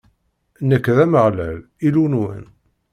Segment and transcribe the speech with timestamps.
[0.69, 1.57] Nekk, d Ameɣlal,
[1.87, 2.45] Illu-nwen.